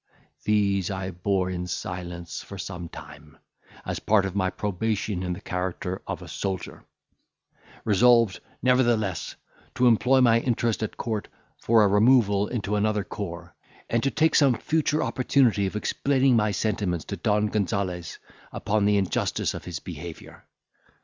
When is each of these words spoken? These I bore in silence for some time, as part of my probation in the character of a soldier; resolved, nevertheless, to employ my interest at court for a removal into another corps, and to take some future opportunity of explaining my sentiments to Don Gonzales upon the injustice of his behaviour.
These 0.45 0.89
I 0.89 1.11
bore 1.11 1.47
in 1.51 1.67
silence 1.67 2.41
for 2.41 2.57
some 2.57 2.89
time, 2.89 3.37
as 3.85 3.99
part 3.99 4.25
of 4.25 4.35
my 4.35 4.49
probation 4.49 5.21
in 5.21 5.33
the 5.33 5.41
character 5.41 6.01
of 6.07 6.23
a 6.23 6.27
soldier; 6.27 6.85
resolved, 7.85 8.39
nevertheless, 8.63 9.35
to 9.75 9.85
employ 9.85 10.19
my 10.21 10.39
interest 10.39 10.81
at 10.81 10.97
court 10.97 11.27
for 11.59 11.83
a 11.83 11.87
removal 11.87 12.47
into 12.47 12.75
another 12.77 13.03
corps, 13.03 13.53
and 13.91 14.01
to 14.01 14.09
take 14.09 14.33
some 14.33 14.55
future 14.55 15.03
opportunity 15.03 15.67
of 15.67 15.75
explaining 15.75 16.35
my 16.35 16.49
sentiments 16.49 17.05
to 17.05 17.15
Don 17.15 17.45
Gonzales 17.45 18.17
upon 18.51 18.85
the 18.85 18.97
injustice 18.97 19.53
of 19.53 19.65
his 19.65 19.77
behaviour. 19.77 20.45